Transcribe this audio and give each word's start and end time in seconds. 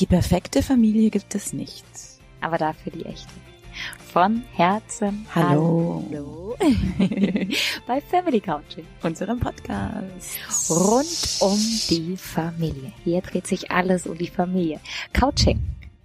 Die 0.00 0.06
perfekte 0.06 0.62
Familie 0.62 1.10
gibt 1.10 1.34
es 1.34 1.52
nicht. 1.52 1.84
Aber 2.40 2.56
dafür 2.56 2.90
die 2.90 3.04
echte. 3.04 3.28
Von 4.12 4.42
Herzen. 4.54 5.26
Hallo. 5.34 6.02
Hallo. 6.10 6.56
Bei 7.86 8.00
Family 8.00 8.40
Coaching. 8.40 8.86
Unserem 9.02 9.38
Podcast. 9.38 10.38
Rund 10.70 11.36
um 11.40 11.58
die 11.90 12.16
Familie. 12.16 12.92
Hier 13.04 13.20
dreht 13.20 13.46
sich 13.46 13.70
alles 13.70 14.06
um 14.06 14.16
die 14.16 14.28
Familie. 14.28 14.80
Coaching. 15.18 15.60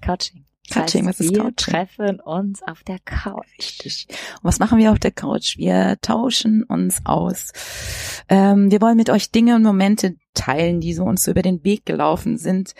Coaching. 0.06 0.44
Das 0.68 0.78
Coaching, 0.78 1.08
heißt, 1.08 1.20
wir 1.20 1.32
Coaching? 1.40 1.54
treffen 1.56 2.20
uns 2.20 2.64
auf 2.64 2.84
der 2.84 3.00
Couch. 3.00 3.48
Richtig. 3.58 4.08
Und 4.10 4.44
was 4.44 4.60
machen 4.60 4.78
wir 4.78 4.92
auf 4.92 5.00
der 5.00 5.12
Couch? 5.12 5.58
Wir 5.58 5.98
tauschen 6.02 6.64
uns 6.64 7.02
aus. 7.06 7.52
Ähm, 8.30 8.72
wir 8.72 8.82
wollen 8.82 8.98
mit 8.98 9.10
euch 9.10 9.32
Dinge 9.32 9.56
und 9.56 9.64
Momente 9.64 10.16
teilen, 10.34 10.82
die 10.82 10.94
so 10.94 11.04
uns 11.04 11.24
so 11.24 11.32
über 11.32 11.42
den 11.42 11.64
Weg 11.64 11.86
gelaufen 11.86 12.38
sind. 12.38 12.74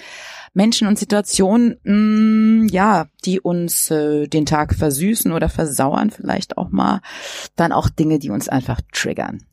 Menschen 0.54 0.88
und 0.88 0.98
Situationen, 0.98 1.78
mh, 1.84 2.68
ja, 2.72 3.08
die 3.24 3.40
uns 3.40 3.92
äh, 3.92 4.28
den 4.28 4.46
Tag 4.46 4.74
versüßen 4.76 5.32
oder 5.32 5.50
versauern 5.50 6.12
vielleicht 6.12 6.58
auch 6.58 6.70
mal. 6.70 7.02
Dann 7.56 7.72
auch 7.72 7.90
Dinge, 7.90 8.20
die 8.20 8.30
uns 8.30 8.50
einfach 8.50 8.82
triggern. 8.92 9.44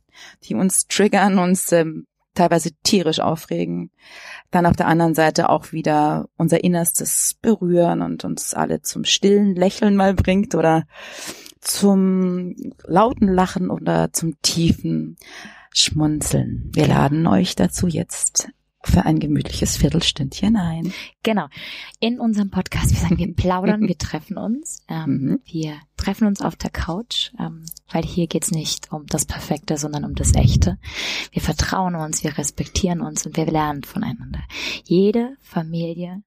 Die 0.45 0.55
uns 0.55 0.87
triggern, 0.87 1.39
uns 1.39 1.73
ähm, 1.73 2.07
teilweise 2.35 2.71
tierisch 2.83 3.21
aufregen. 3.21 3.91
Dann 4.51 4.67
auf 4.67 4.77
der 4.77 4.87
anderen 4.87 5.15
Seite 5.15 5.49
auch 5.49 5.73
wieder 5.73 6.29
unser 6.37 6.65
Innerstes 6.65 7.37
berühren 7.41 8.03
und 8.03 8.25
uns 8.25 8.55
alle 8.55 8.83
zum 8.83 9.05
stillen 9.05 9.55
Lächeln 9.55 9.97
mal 9.97 10.15
bringt 10.15 10.55
oder 10.55 10.85
zum 11.61 12.55
lauten 12.85 13.29
Lachen 13.29 13.71
oder 13.71 14.13
zum 14.13 14.41
tiefen 14.43 15.17
Schmunzeln. 15.73 16.71
Wir 16.75 16.87
laden 16.87 17.27
euch 17.27 17.55
dazu 17.55 17.87
jetzt 17.87 18.49
für 18.85 19.05
ein 19.05 19.19
gemütliches 19.21 19.77
Viertelstündchen 19.77 20.57
ein. 20.57 20.93
Genau. 21.23 21.47
In 22.01 22.19
unserem 22.19 22.51
Podcast, 22.51 22.91
wir 22.91 22.99
sagen, 22.99 23.19
wir 23.19 23.33
plaudern, 23.35 23.83
wir 23.89 23.99
treffen 23.99 24.37
uns. 24.37 24.83
Ähm, 24.89 25.13
Mhm. 25.23 25.41
Wir 25.45 25.75
treffen 25.97 26.27
uns 26.27 26.41
auf 26.41 26.57
der 26.57 26.71
Couch, 26.71 27.31
ähm, 27.39 27.65
weil 27.91 28.03
hier 28.03 28.27
geht's 28.27 28.51
nicht 28.51 28.93
um 28.93 29.07
das 29.07 29.25
Perfekte, 29.25 29.77
sondern 29.77 30.05
um 30.05 30.15
das 30.15 30.35
Echte. 30.35 30.79
Wir 31.31 31.43
vertrauen 31.43 31.95
uns, 31.95 32.25
wir 32.25 32.37
respektieren 32.39 33.01
uns 33.01 33.27
und 33.27 33.37
wir 33.37 33.47
lernen 33.47 33.85
voneinander. 33.85 34.41
Jede 34.85 35.37
Familie 35.41 36.23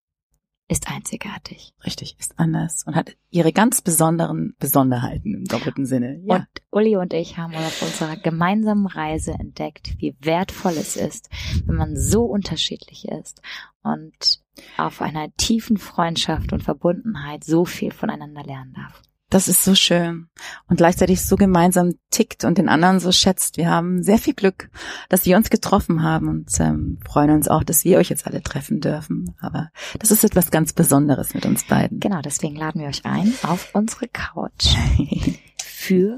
ist 0.67 0.89
einzigartig. 0.89 1.73
Richtig, 1.85 2.16
ist 2.19 2.39
anders 2.39 2.83
und 2.85 2.95
hat 2.95 3.16
ihre 3.30 3.53
ganz 3.53 3.81
besonderen 3.81 4.55
Besonderheiten 4.59 5.35
im 5.35 5.45
doppelten 5.45 5.85
Sinne. 5.85 6.19
Ja. 6.25 6.38
Und 6.38 6.47
Uli 6.72 6.97
und 6.97 7.13
ich 7.13 7.38
haben 7.38 7.53
auf 7.55 7.81
unserer 7.81 8.17
gemeinsamen 8.17 8.88
Reise 8.88 9.33
entdeckt, 9.33 9.95
wie 9.99 10.16
wertvoll 10.22 10.73
es 10.73 10.95
ist, 10.95 11.30
wenn 11.66 11.75
man 11.75 11.95
so 11.95 12.23
unterschiedlich 12.23 13.07
ist 13.07 13.41
und 13.83 14.41
auf 14.77 15.02
einer 15.02 15.31
tiefen 15.35 15.77
Freundschaft 15.77 16.52
und 16.52 16.63
Verbundenheit 16.63 17.44
so 17.44 17.66
viel 17.66 17.91
voneinander 17.91 18.44
lernen 18.44 18.73
darf. 18.73 19.02
Das 19.36 19.50
ist 19.50 19.66
so 19.66 19.75
schön 19.75 20.30
und 20.69 20.78
gleichzeitig 20.78 21.25
so 21.25 21.36
gemeinsam 21.36 21.95
tickt 22.09 22.45
und 22.45 22.58
den 22.58 22.69
anderen 22.69 23.02
so 23.02 23.11
schätzt. 23.11 23.58
Wir 23.58 23.69
haben 23.69 24.02
sehr 24.02 24.17
viel 24.17 24.33
Glück, 24.33 24.69
dass 25.09 25.25
wir 25.25 25.36
uns 25.36 25.50
getroffen 25.50 26.03
haben 26.03 26.30
und 26.30 26.58
ähm, 26.61 27.00
freuen 27.05 27.31
uns 27.31 27.50
auch, 27.50 27.66
dass 27.66 27.83
wir 27.83 27.97
euch 27.97 28.08
jetzt 28.08 28.28
alle 28.28 28.41
treffen 28.41 28.80
dürfen. 28.80 29.36
Aber 29.41 29.72
das 30.00 30.11
ist 30.11 30.23
etwas 30.23 30.52
ganz 30.52 30.72
Besonderes 30.72 31.33
mit 31.33 31.45
uns 31.45 31.66
beiden. 31.66 32.00
Genau, 32.00 32.22
deswegen 32.22 32.56
laden 32.56 32.80
wir 32.80 32.88
euch 32.88 33.06
ein 33.06 33.33
auf 33.44 33.72
unsere 33.73 34.08
Couch 34.08 34.73
für 35.61 36.16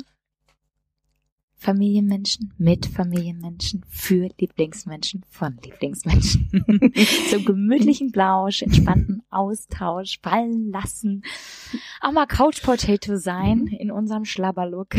Familienmenschen, 1.59 2.53
mit 2.59 2.85
Familienmenschen, 2.85 3.83
für 3.89 4.29
Lieblingsmenschen, 4.39 5.23
von 5.27 5.57
Lieblingsmenschen. 5.63 6.51
Zum 7.31 7.45
gemütlichen 7.45 8.11
Blausch, 8.11 8.61
entspannten 8.61 9.23
Austausch, 9.31 10.19
fallen 10.21 10.69
lassen, 10.71 11.23
auch 11.99 12.11
mal 12.11 12.27
Couch 12.27 12.61
Potato 12.61 13.17
sein 13.17 13.67
in 13.67 13.91
unserem 13.91 14.23
Schlabberlook 14.23 14.89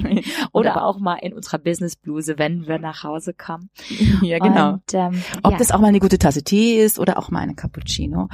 oder 0.52 0.84
auch 0.84 0.98
mal 0.98 1.16
in 1.16 1.32
unserer 1.32 1.58
Businessbluse, 1.58 2.36
wenn 2.36 2.66
wir 2.66 2.80
nach 2.80 3.04
Hause 3.04 3.32
kommen. 3.32 3.70
ja, 4.20 4.38
genau. 4.38 4.72
Und, 4.74 4.94
ähm, 4.94 5.22
Ob 5.44 5.52
ja. 5.52 5.58
das 5.58 5.70
auch 5.70 5.80
mal 5.80 5.88
eine 5.88 6.00
gute 6.00 6.18
Tasse 6.18 6.42
Tee 6.42 6.82
ist 6.82 6.98
oder 6.98 7.18
auch 7.18 7.30
mal 7.30 7.40
eine 7.40 7.54
Cappuccino. 7.54 8.28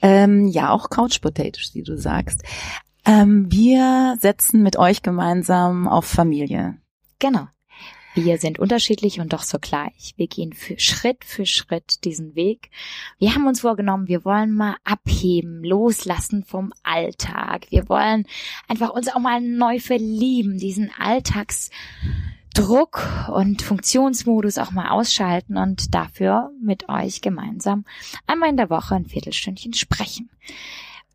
Ähm, 0.00 0.48
ja, 0.48 0.70
auch 0.70 0.88
Couch 0.88 1.20
Potatoes, 1.20 1.74
wie 1.74 1.82
du 1.82 1.98
sagst. 1.98 2.42
Ähm, 3.04 3.52
wir 3.52 4.16
setzen 4.18 4.62
mit 4.62 4.78
euch 4.78 5.02
gemeinsam 5.02 5.86
auf 5.86 6.06
Familie. 6.06 6.78
Genau. 7.18 7.48
Wir 8.16 8.38
sind 8.38 8.58
unterschiedlich 8.58 9.20
und 9.20 9.34
doch 9.34 9.42
so 9.42 9.58
gleich. 9.60 10.14
Wir 10.16 10.26
gehen 10.26 10.54
für 10.54 10.78
Schritt 10.78 11.22
für 11.22 11.44
Schritt 11.44 12.02
diesen 12.06 12.34
Weg. 12.34 12.70
Wir 13.18 13.34
haben 13.34 13.46
uns 13.46 13.60
vorgenommen, 13.60 14.08
wir 14.08 14.24
wollen 14.24 14.54
mal 14.54 14.76
abheben, 14.84 15.62
loslassen 15.62 16.42
vom 16.42 16.72
Alltag. 16.82 17.66
Wir 17.68 17.90
wollen 17.90 18.24
einfach 18.68 18.88
uns 18.88 19.08
auch 19.08 19.18
mal 19.18 19.42
neu 19.42 19.80
verlieben, 19.80 20.56
diesen 20.56 20.90
Alltagsdruck 20.98 21.70
und 23.34 23.60
Funktionsmodus 23.60 24.56
auch 24.56 24.70
mal 24.70 24.88
ausschalten 24.88 25.58
und 25.58 25.94
dafür 25.94 26.52
mit 26.58 26.88
euch 26.88 27.20
gemeinsam 27.20 27.84
einmal 28.26 28.48
in 28.48 28.56
der 28.56 28.70
Woche 28.70 28.94
ein 28.94 29.04
Viertelstündchen 29.04 29.74
sprechen. 29.74 30.30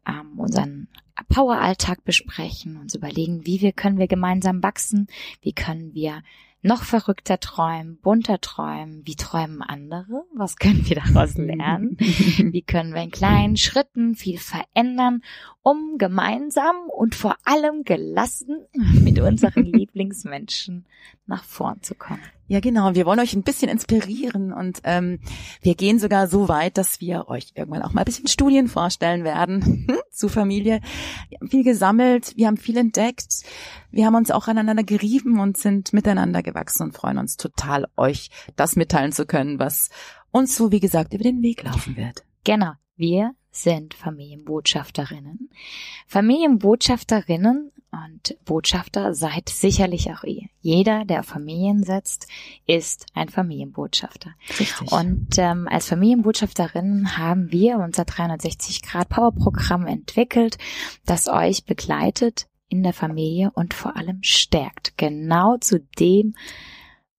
Ähm, 0.08 0.38
unseren 0.38 0.88
Power-Alltag 1.30 2.04
besprechen, 2.04 2.78
uns 2.78 2.96
überlegen, 2.96 3.46
wie 3.46 3.62
wir 3.62 3.72
können 3.72 3.98
wir 3.98 4.08
gemeinsam 4.08 4.64
wachsen, 4.64 5.08
wie 5.42 5.54
können 5.54 5.94
wir 5.94 6.22
noch 6.64 6.84
verrückter 6.84 7.40
träumen, 7.40 7.98
bunter 7.98 8.40
träumen, 8.40 9.02
wie 9.06 9.16
träumen 9.16 9.62
andere, 9.62 10.26
was 10.36 10.58
können 10.58 10.88
wir 10.88 10.96
daraus 10.96 11.36
lernen, 11.36 11.98
wie 12.00 12.62
können 12.62 12.94
wir 12.94 13.02
in 13.02 13.12
kleinen 13.12 13.58
Schritten 13.58 14.16
viel 14.16 14.38
verändern, 14.38 15.24
um 15.64 15.98
gemeinsam 15.98 16.76
und 16.96 17.16
vor 17.16 17.36
allem 17.46 17.84
gelassen 17.84 18.66
mit 18.74 19.20
unseren 19.20 19.66
Lieblingsmenschen 19.74 20.86
nach 21.26 21.44
vorn 21.44 21.82
zu 21.82 21.96
kommen. 21.96 22.22
Ja, 22.52 22.60
genau. 22.60 22.96
Wir 22.96 23.06
wollen 23.06 23.22
euch 23.22 23.34
ein 23.34 23.44
bisschen 23.44 23.70
inspirieren 23.70 24.52
und 24.52 24.82
ähm, 24.84 25.22
wir 25.62 25.74
gehen 25.74 26.00
sogar 26.00 26.28
so 26.28 26.50
weit, 26.50 26.78
dass 26.78 27.00
wir 27.00 27.30
euch 27.30 27.54
irgendwann 27.56 27.82
auch 27.82 27.94
mal 27.94 28.02
ein 28.02 28.06
bisschen 28.06 28.28
Studien 28.28 28.68
vorstellen 28.68 29.24
werden 29.24 29.88
zu 30.12 30.28
Familie. 30.28 30.82
Wir 31.30 31.40
haben 31.40 31.48
viel 31.48 31.64
gesammelt, 31.64 32.36
wir 32.36 32.48
haben 32.48 32.58
viel 32.58 32.76
entdeckt, 32.76 33.46
wir 33.90 34.06
haben 34.06 34.16
uns 34.16 34.32
auch 34.32 34.50
aneinander 34.50 34.84
gerieben 34.84 35.40
und 35.40 35.56
sind 35.56 35.94
miteinander 35.94 36.44
gewachsen 36.44 36.84
und 36.84 36.92
freuen 36.94 37.20
uns 37.20 37.38
total, 37.38 37.88
euch 37.96 38.32
das 38.58 38.76
mitteilen 38.76 39.14
zu 39.14 39.26
können, 39.26 39.58
was 39.58 39.90
uns 40.32 40.54
so, 40.58 40.74
wie 40.74 40.82
gesagt, 40.82 41.14
über 41.14 41.24
den 41.24 41.42
Weg 41.42 41.64
laufen 41.64 41.96
wird. 41.96 42.26
Genau, 42.44 42.74
wir 42.98 43.32
sind 43.52 43.94
Familienbotschafterinnen. 43.94 45.50
Familienbotschafterinnen 46.08 47.72
und 47.92 48.38
Botschafter 48.46 49.14
seid 49.14 49.50
sicherlich 49.50 50.12
auch 50.12 50.24
ihr. 50.24 50.48
Jeder, 50.62 51.04
der 51.04 51.20
auf 51.20 51.26
Familien 51.26 51.84
setzt, 51.84 52.28
ist 52.66 53.06
ein 53.14 53.28
Familienbotschafter. 53.28 54.32
Richtig. 54.58 54.92
Und 54.92 55.38
ähm, 55.38 55.68
als 55.70 55.90
Familienbotschafterinnen 55.90 57.18
haben 57.18 57.52
wir 57.52 57.80
unser 57.80 58.04
360-Grad-Power-Programm 58.04 59.88
entwickelt, 59.88 60.58
das 61.06 61.28
euch 61.28 61.66
begleitet 61.66 62.48
in 62.70 62.84
der 62.84 62.94
Familie 62.94 63.52
und 63.54 63.74
vor 63.74 63.98
allem 63.98 64.24
stärkt. 64.24 64.98
Genau 64.98 65.58
zu 65.58 65.82
dem, 66.00 66.36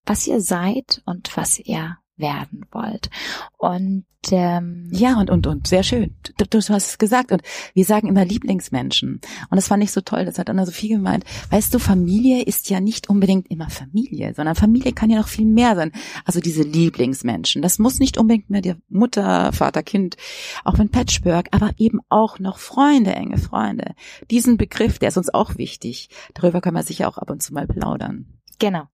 was 0.07 0.27
ihr 0.27 0.41
seid 0.41 1.03
und 1.05 1.37
was 1.37 1.59
ihr 1.59 1.99
werden 2.17 2.67
wollt. 2.71 3.11
Und 3.59 4.05
ähm, 4.31 4.89
Ja, 4.93 5.19
und, 5.19 5.31
und, 5.31 5.47
und, 5.47 5.67
sehr 5.67 5.83
schön. 5.83 6.15
Du, 6.37 6.45
du 6.47 6.59
hast 6.59 6.71
es 6.71 6.99
gesagt. 6.99 7.33
Und 7.33 7.43
wir 7.75 7.85
sagen 7.85 8.07
immer 8.07 8.25
Lieblingsmenschen. 8.25 9.21
Und 9.51 9.57
das 9.57 9.69
fand 9.69 9.83
ich 9.83 9.91
so 9.91 10.01
toll. 10.01 10.25
Das 10.25 10.39
hat 10.39 10.49
Anna 10.49 10.65
so 10.65 10.73
viel 10.73 10.91
gemeint. 10.91 11.25
Weißt 11.51 11.75
du, 11.75 11.79
Familie 11.79 12.43
ist 12.43 12.71
ja 12.71 12.81
nicht 12.81 13.09
unbedingt 13.09 13.51
immer 13.51 13.69
Familie, 13.71 14.35
sondern 14.35 14.55
Familie 14.55 14.93
kann 14.93 15.11
ja 15.11 15.19
noch 15.19 15.29
viel 15.29 15.47
mehr 15.47 15.75
sein. 15.75 15.93
Also 16.25 16.41
diese 16.41 16.63
Lieblingsmenschen. 16.63 17.63
Das 17.63 17.79
muss 17.79 17.99
nicht 17.99 18.19
unbedingt 18.19 18.51
mehr 18.51 18.63
die 18.63 18.75
Mutter, 18.89 19.53
Vater, 19.53 19.83
Kind, 19.83 20.17
auch 20.65 20.79
wenn 20.79 20.91
Patchwork, 20.91 21.49
aber 21.51 21.73
eben 21.79 22.01
auch 22.09 22.39
noch 22.39 22.59
Freunde, 22.59 23.15
enge 23.15 23.39
Freunde. 23.39 23.95
Diesen 24.31 24.57
Begriff, 24.57 24.99
der 24.99 25.09
ist 25.09 25.17
uns 25.17 25.33
auch 25.35 25.57
wichtig. 25.59 26.09
Darüber 26.35 26.61
kann 26.61 26.75
man 26.75 26.85
sicher 26.85 27.09
auch 27.09 27.19
ab 27.19 27.31
und 27.31 27.43
zu 27.43 27.53
mal 27.53 27.67
plaudern. 27.67 28.42
Genau. 28.63 28.85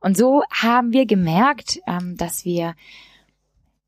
Und 0.00 0.16
so 0.18 0.42
haben 0.50 0.92
wir 0.92 1.06
gemerkt, 1.06 1.80
ähm, 1.88 2.16
dass 2.18 2.44
wir 2.44 2.74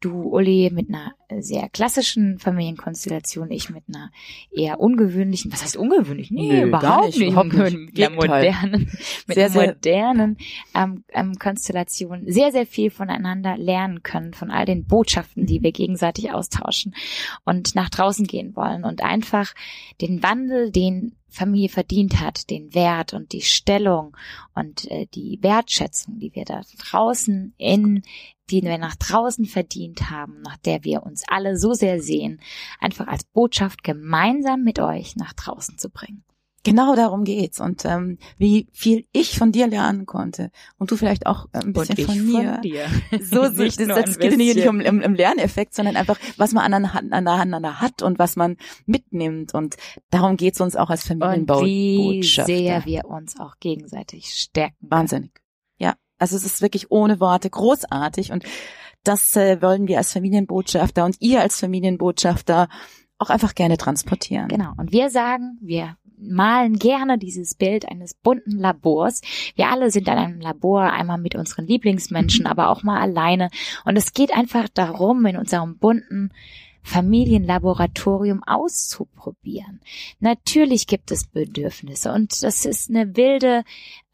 du, 0.01 0.23
Uli, 0.23 0.71
mit 0.73 0.89
einer 0.89 1.13
sehr 1.41 1.69
klassischen 1.71 2.39
Familienkonstellation, 2.39 3.51
ich 3.51 3.71
mit 3.71 3.85
einer 3.89 4.11
eher 4.51 4.79
ungewöhnlichen, 4.79 5.53
was 5.53 5.63
heißt 5.63 5.77
ungewöhnlich? 5.77 6.31
Nee, 6.31 6.49
Nö, 6.61 6.69
überhaupt 6.69 7.07
nicht, 7.07 7.19
nicht. 7.19 7.29
überhaupt 7.33 7.53
nicht. 7.53 7.77
Mit 7.77 7.95
Gegenteil. 7.95 8.17
modernen, 8.29 8.91
mit 9.27 9.35
Sehr, 9.35 9.51
sehr- 9.51 9.67
modernen 9.69 10.37
ähm, 10.75 11.05
ähm, 11.13 11.35
Konstellation 11.39 12.23
sehr, 12.27 12.53
sehr 12.53 12.67
viel 12.67 12.91
voneinander 12.91 13.57
lernen 13.59 14.03
können, 14.03 14.33
von 14.35 14.51
all 14.51 14.65
den 14.67 14.87
Botschaften, 14.87 15.45
die 15.47 15.63
wir 15.63 15.73
gegenseitig 15.73 16.31
austauschen 16.33 16.95
und 17.45 17.75
nach 17.75 17.89
draußen 17.91 18.27
gehen 18.27 18.55
wollen 18.57 18.85
und 18.85 19.03
einfach 19.03 19.55
den 20.01 20.23
Wandel, 20.23 20.71
den 20.71 21.17
Familie 21.37 21.69
verdient 21.69 22.21
hat, 22.21 22.51
den 22.51 22.75
Wert 22.75 23.15
und 23.15 23.33
die 23.33 23.43
Stellung 23.43 24.17
und 24.55 24.91
äh, 24.91 25.07
die 25.15 25.39
Wertschätzung, 25.43 26.19
die 26.19 26.35
wir 26.35 26.45
da 26.45 26.63
draußen 26.79 27.55
in, 27.59 28.03
die 28.51 28.63
wir 28.63 28.79
nach 28.79 28.97
draußen 28.97 29.45
verdient 29.45 30.11
haben, 30.11 30.41
nach 30.43 30.57
der 30.57 30.85
wir 30.85 31.03
uns 31.03 31.25
alle 31.29 31.59
so 31.59 31.75
sehr 31.75 32.01
sehen, 32.01 32.41
einfach 32.81 33.07
als 33.07 33.25
Botschaft 33.25 33.85
gemeinsam 33.85 34.63
mit 34.63 34.79
euch 34.79 35.17
nach 35.17 35.33
draußen 35.35 35.79
zu 35.79 35.91
bringen. 35.91 36.25
Genau 36.67 36.97
darum 36.97 37.23
geht's 37.23 37.61
und 37.61 37.85
ähm, 37.85 38.19
wie 38.39 38.67
viel 38.73 39.07
ich 39.13 39.39
von 39.39 39.53
dir 39.53 39.69
lernen 39.69 40.05
konnte 40.05 40.51
und 40.79 40.91
du 40.91 40.97
vielleicht 40.97 41.27
auch 41.27 41.47
äh, 41.53 41.61
ein 41.61 41.73
bisschen 41.73 41.97
von 42.05 42.27
mir. 42.27 42.55
Von 42.55 42.63
dir. 42.63 42.87
So, 43.23 43.45
so 43.51 43.65
das, 43.65 43.77
das 43.77 44.19
geht 44.19 44.37
nicht, 44.37 44.57
nicht 44.57 44.69
um, 44.69 44.81
um, 44.81 45.01
um 45.01 45.15
Lerneffekt, 45.15 45.77
sondern 45.77 45.97
einfach, 45.97 46.19
was 46.37 46.53
man 46.53 46.75
aneinander 46.75 47.81
hat 47.81 48.03
und 48.03 48.19
was 48.19 48.35
man 48.35 48.57
mitnimmt 48.85 49.55
und 49.55 49.77
darum 50.11 50.37
geht's 50.37 50.61
uns 50.61 50.75
auch 50.75 50.91
als 50.91 51.05
Familienbau. 51.05 51.63
Wie 51.63 52.25
sehr 52.25 52.85
wir 52.85 53.05
uns 53.05 53.39
auch 53.39 53.55
gegenseitig 53.61 54.35
stärken. 54.35 54.75
Wahnsinnig. 54.81 55.41
Ja, 55.79 55.95
also 56.19 56.37
es 56.37 56.45
ist 56.45 56.63
wirklich 56.63 56.91
ohne 56.91 57.21
Worte 57.21 57.49
großartig 57.49 58.33
und 58.33 58.45
das 59.05 59.37
äh, 59.37 59.63
wollen 59.63 59.87
wir 59.87 59.99
als 59.99 60.13
Familienbotschafter 60.13 61.05
und 61.05 61.17
ihr 61.21 61.43
als 61.43 61.61
Familienbotschafter 61.61 62.69
auch 63.19 63.31
einfach 63.31 63.55
gerne 63.55 63.77
transportieren. 63.77 64.49
Genau. 64.49 64.73
Und 64.77 64.93
wir 64.93 65.11
sagen, 65.11 65.59
wir 65.61 65.97
malen 66.19 66.79
gerne 66.79 67.19
dieses 67.19 67.55
Bild 67.55 67.89
eines 67.89 68.15
bunten 68.15 68.59
Labors. 68.59 69.21
Wir 69.55 69.69
alle 69.69 69.91
sind 69.91 70.09
an 70.09 70.19
einem 70.19 70.41
Labor, 70.41 70.93
einmal 70.93 71.19
mit 71.19 71.35
unseren 71.35 71.67
Lieblingsmenschen, 71.67 72.47
aber 72.47 72.71
auch 72.71 72.83
mal 72.83 73.01
alleine. 73.01 73.51
Und 73.85 73.97
es 73.97 74.13
geht 74.13 74.33
einfach 74.33 74.69
darum, 74.69 75.25
in 75.27 75.37
unserem 75.37 75.79
bunten 75.79 76.31
Familienlaboratorium 76.87 78.45
auszuprobieren. 78.45 79.81
Natürlich 80.21 80.87
gibt 80.87 81.11
es 81.11 81.27
Bedürfnisse 81.27 82.13
und 82.13 82.45
das 82.45 82.65
ist 82.65 82.89
eine 82.89 83.17
wilde 83.17 83.65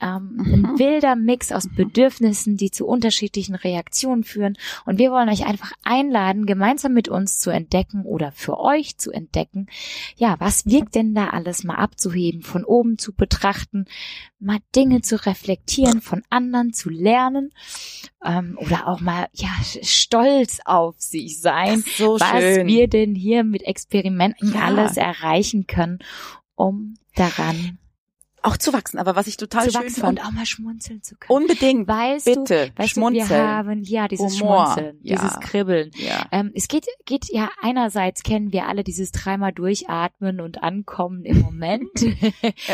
ähm, 0.03 0.37
ein 0.39 0.63
mhm. 0.63 0.79
wilder 0.79 1.17
Mix 1.17 1.53
aus 1.53 1.69
Bedürfnissen, 1.69 2.57
die 2.57 2.71
zu 2.71 2.87
unterschiedlichen 2.87 3.55
Reaktionen 3.55 4.25
führen. 4.25 4.59
Und 4.85 4.99
wir 4.99 5.13
wollen 5.13 5.29
euch 5.29 5.47
einfach 5.47 5.73
einladen, 5.85 6.45
gemeinsam 6.45 6.93
mit 6.93 7.09
uns 7.09 7.39
zu 7.39 7.51
entdecken 7.51 8.05
oder 8.05 8.33
für 8.33 8.59
euch 8.59 8.99
zu 8.99 9.13
entdecken, 9.13 9.69
ja, 10.17 10.37
was 10.39 10.67
wirkt 10.67 10.95
denn 10.97 11.15
da 11.15 11.29
alles 11.29 11.65
mal 11.65 11.77
abzuheben, 11.77 12.43
von 12.43 12.65
oben 12.65 12.99
zu 12.99 13.15
betrachten, 13.15 13.87
mal 14.41 14.59
Dinge 14.75 15.03
zu 15.03 15.25
reflektieren, 15.25 16.01
von 16.01 16.23
anderen 16.29 16.73
zu 16.73 16.91
lernen 16.91 17.53
ähm, 18.25 18.59
oder 18.61 18.89
auch 18.89 19.01
mal 19.01 19.29
ja 19.33 19.51
stolz 19.83 20.59
auf 20.65 20.97
sich 20.99 21.41
sein, 21.41 21.85
so 21.97 22.19
was 22.19 22.41
schön. 22.41 22.67
wir 22.67 22.89
denn 22.89 23.15
hier 23.15 23.45
mit 23.45 23.63
Experimenten 23.63 24.55
ja. 24.55 24.63
alles 24.63 24.97
erreichen 24.97 25.67
können, 25.69 26.01
um 26.57 26.97
daran 27.15 27.79
auch 28.43 28.57
zu 28.57 28.73
wachsen, 28.73 28.99
aber 28.99 29.17
was 29.17 29.27
ich 29.27 29.37
total 29.37 29.65
zu 29.65 29.73
schön 29.73 29.83
wachsen 29.83 30.01
fand. 30.01 30.19
und 30.21 30.27
auch 30.27 30.33
mal 30.33 30.47
schmunzeln 30.47 31.03
zu 31.03 31.17
können. 31.17 31.43
Unbedingt. 31.43 31.89
Weißt 31.89 32.25
Bitte, 32.27 32.71
du, 32.75 32.79
weißt 32.83 32.91
schmunzeln. 32.91 33.29
Du, 33.29 33.35
wir 33.35 33.47
haben 33.49 33.83
ja 33.85 34.09
dieses 34.09 34.41
Humor. 34.41 34.65
Schmunzeln, 34.75 34.99
Ja. 35.03 35.17
dieses 35.17 35.41
Kribbeln. 35.41 35.91
Ja. 35.97 36.27
Ähm, 36.33 36.51
es 36.55 36.69
geht, 36.69 36.87
geht 37.07 37.27
ja 37.33 37.51
einerseits 37.63 38.23
kennen 38.23 38.53
wir 38.53 38.67
alle 38.67 38.85
dieses 38.85 39.13
dreimal 39.13 39.53
durchatmen 39.53 40.41
und 40.41 40.63
ankommen 40.63 41.25
im 41.25 41.41
Moment. 41.41 41.89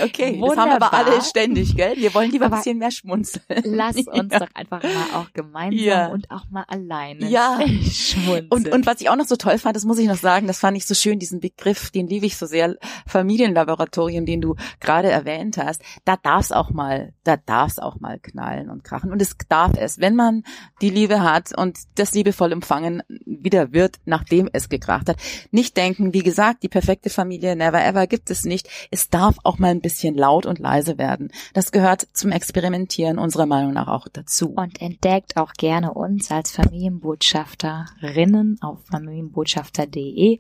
Okay, 0.03 0.41
das 0.41 0.57
haben 0.57 0.71
wir 0.71 0.77
aber 0.83 0.93
alle 0.95 1.21
ständig, 1.23 1.77
gell? 1.77 1.97
Wir 1.97 2.15
wollen 2.15 2.31
lieber 2.31 2.47
ein 2.47 2.53
Aber 2.53 2.57
bisschen 2.63 2.79
mehr 2.79 2.91
schmunzeln. 2.91 3.45
Lass 3.65 3.97
uns 4.07 4.33
Ja. 4.33 4.39
doch 4.41 4.49
einfach 4.55 4.83
mal 4.83 5.21
auch 5.21 5.33
gemeinsam 5.33 5.79
Ja. 5.85 6.07
und 6.09 6.31
auch 6.31 6.49
mal 6.51 6.65
alleine 6.69 7.29
Ja. 7.29 7.59
schmunzeln. 7.91 8.47
Und, 8.51 8.69
und 8.69 8.87
was 8.87 9.01
ich 9.01 9.09
auch 9.11 9.17
noch 9.17 9.27
so 9.27 9.37
toll 9.37 9.59
fand, 9.59 9.77
das 9.77 9.85
muss 9.85 9.99
ich 9.99 10.07
noch 10.07 10.17
sagen, 10.17 10.47
das 10.47 10.59
fand 10.59 10.77
ich 10.77 10.87
so 10.87 10.95
schön, 10.95 11.19
diesen 11.19 11.41
Begriff, 11.41 11.91
den 11.91 12.07
liebe 12.07 12.27
ich 12.27 12.37
so 12.37 12.47
sehr, 12.47 12.77
Familienlaboratorium, 13.07 14.25
den 14.27 14.41
du 14.41 14.55
gerade 14.81 15.11
erwähnt 15.11 15.58
hast, 15.59 15.83
da 16.05 16.17
darf 16.17 16.45
es 16.45 16.53
auch 16.53 16.71
mal, 16.71 17.13
da 17.25 17.37
darf 17.37 17.73
es 17.73 17.79
auch 17.79 18.01
mal 18.01 18.19
knallen 18.19 18.71
und 18.71 18.83
krachen. 18.85 19.13
Und 19.13 19.21
es 19.21 19.37
darf 19.49 19.77
es, 19.77 19.99
wenn 19.99 20.17
man 20.17 20.45
die 20.81 20.89
Liebe 20.91 21.23
hat 21.23 21.53
und 21.57 21.79
das 21.97 22.13
liebevoll 22.13 22.53
empfangen 22.53 23.03
wieder 23.27 23.73
wird, 23.73 23.97
nachdem 24.05 24.49
es 24.53 24.69
gekracht 24.69 25.09
hat. 25.09 25.17
Nicht 25.51 25.77
denken, 25.77 26.15
wie 26.15 26.23
gesagt, 26.23 26.63
die 26.63 26.69
perfekte 26.69 27.11
Familie 27.11 27.57
never 27.57 27.85
ever 27.85 28.07
gibt 28.07 28.31
es 28.31 28.45
nicht. 28.45 28.69
Es 28.91 29.11
darf 29.11 29.37
auch 29.45 29.59
mal 29.59 29.71
ein 29.71 29.81
bisschen 29.81 30.15
laut 30.15 30.47
und 30.47 30.59
leise 30.59 30.99
werden. 30.99 31.31
Das 31.53 31.73
gehört 31.73 32.09
zum 32.13 32.31
Experimentieren 32.33 33.19
unserer 33.19 33.47
Meinung 33.47 33.75
nach 33.75 33.89
auch 33.89 34.07
dazu. 34.09 34.55
Und 34.57 34.81
entdeckt 34.81 35.37
auch 35.37 35.53
gerne 35.55 35.95
uns 35.95 36.31
als 36.31 36.53
Familienbotschafterinnen 36.53 38.59
auf 38.61 38.79
familienbotschafter.de. 38.91 40.39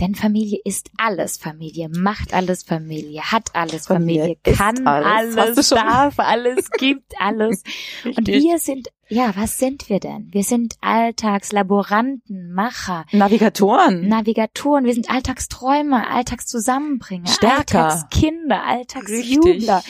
Denn 0.00 0.14
Familie 0.14 0.60
ist 0.64 0.90
alles. 0.96 1.38
Familie 1.38 1.88
macht 1.88 2.34
alles. 2.34 2.62
Familie 2.62 3.22
hat 3.22 3.54
alles. 3.54 3.86
Familie 3.86 4.12
Familie 4.12 4.36
kann 4.44 4.86
alles. 4.86 5.36
alles, 5.36 5.68
darf 5.68 6.18
alles, 6.18 6.70
gibt 6.70 7.12
alles. 7.18 7.62
Und 8.04 8.26
wir 8.26 8.58
sind, 8.58 8.88
ja, 9.08 9.32
was 9.36 9.58
sind 9.58 9.88
wir 9.88 10.00
denn? 10.00 10.28
Wir 10.32 10.42
sind 10.42 10.76
Alltagslaboranten, 10.80 12.52
Macher, 12.52 13.04
Navigatoren. 13.12 14.08
Navigatoren, 14.08 14.84
wir 14.84 14.94
sind 14.94 15.10
Alltagsträumer, 15.10 16.10
Alltagszusammenbringer, 16.10 17.28
Stärker. 17.28 17.84
Alltagskinder, 17.84 18.64
Alltagsjubler, 18.64 19.82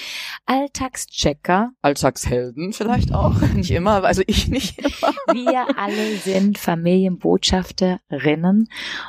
Alltagschecker. 0.44 1.70
Alltagshelden 1.80 2.72
vielleicht 2.72 3.14
auch. 3.14 3.40
Nicht 3.54 3.70
immer, 3.70 4.04
also 4.04 4.22
ich 4.26 4.48
nicht 4.48 4.78
immer. 4.78 5.14
Wir 5.32 5.78
alle 5.78 6.16
sind 6.16 6.58
Familienbotschafterinnen 6.58 8.68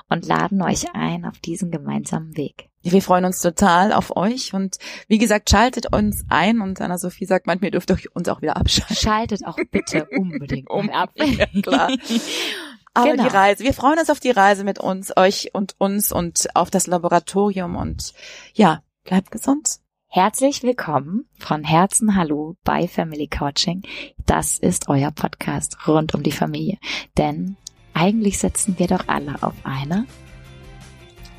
und 0.10 0.26
laden 0.26 0.62
euch 0.62 0.86
ein 0.94 1.26
auf 1.26 1.40
diesen 1.40 1.72
gemeinsamen 1.72 2.38
Weg. 2.38 2.70
Wir 2.86 3.02
freuen 3.02 3.24
uns 3.26 3.40
total 3.40 3.94
auf 3.94 4.16
euch 4.18 4.54
und 4.54 4.78
wie 5.08 5.18
gesagt, 5.18 5.50
schaltet 5.50 5.94
uns 5.96 6.26
ein 6.30 6.60
und 6.60 6.82
Anna-Sophie 6.82 7.26
sagt 7.26 7.48
manchmal, 7.48 7.68
ihr 7.70 7.72
dürft 7.72 7.90
euch 7.92 8.14
uns 8.14 8.28
auch 8.28 8.42
wieder 8.42 8.58
abschalten. 8.58 8.96
Schaltet 8.96 9.46
auch 9.46 9.58
bitte 9.72 10.06
unbedingt 10.18 10.70
Um- 10.70 10.90
ab. 10.90 11.12
Ja, 11.16 11.46
klar. 11.62 11.90
Aber 12.96 13.12
Genau. 13.12 13.24
die 13.24 13.30
Reise, 13.30 13.64
wir 13.64 13.74
freuen 13.74 13.98
uns 13.98 14.10
auf 14.12 14.20
die 14.20 14.30
Reise 14.32 14.64
mit 14.64 14.80
uns, 14.80 15.16
euch 15.18 15.50
und 15.54 15.76
uns 15.80 16.12
und 16.12 16.48
auf 16.56 16.70
das 16.70 16.86
Laboratorium 16.86 17.76
und 17.76 18.14
ja, 18.54 18.84
bleibt 19.06 19.32
gesund. 19.32 19.80
Herzlich 20.08 20.62
willkommen 20.62 21.26
von 21.40 21.64
Herzen 21.64 22.16
Hallo 22.16 22.56
bei 22.64 22.88
Family 22.88 23.28
Coaching. 23.28 23.82
Das 24.28 24.60
ist 24.60 24.90
euer 24.90 25.10
Podcast 25.10 25.88
rund 25.88 26.14
um 26.14 26.22
die 26.22 26.32
Familie. 26.32 26.78
Denn 27.18 27.56
eigentlich 27.96 28.38
sitzen 28.38 28.78
wir 28.78 28.88
doch 28.88 29.08
alle 29.08 29.42
auf 29.42 29.56
einer, 29.64 30.06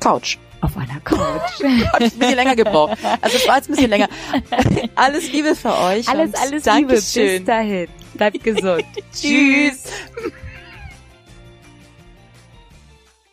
Couch. 0.01 0.37
Auf 0.65 0.77
einer 0.77 0.99
Couch. 1.01 1.63
Hat 1.93 2.01
ein 2.01 2.09
bisschen 2.09 2.35
länger 2.35 2.55
gebraucht. 2.55 2.97
Also 3.21 3.37
es 3.37 3.47
war 3.47 3.57
jetzt 3.57 3.69
ein 3.69 3.75
bisschen 3.75 3.89
länger. 3.89 4.09
Alles 4.95 5.31
Liebe 5.31 5.55
für 5.55 5.73
euch. 5.73 6.07
alles, 6.09 6.33
alles 6.33 6.51
Liebe. 6.51 6.61
Dankeschön. 6.61 7.37
Bis 7.37 7.45
dahin. 7.45 7.87
Bleibt 8.15 8.43
gesund. 8.43 8.83
Tschüss. 9.13 9.83